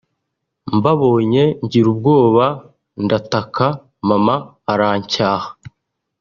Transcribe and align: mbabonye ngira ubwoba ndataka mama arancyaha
mbabonye 0.77 1.43
ngira 1.63 1.87
ubwoba 1.93 2.45
ndataka 3.03 3.65
mama 4.07 4.35
arancyaha 4.71 5.49